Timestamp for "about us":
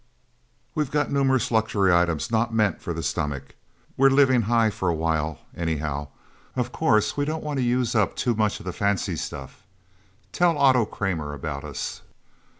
11.35-12.01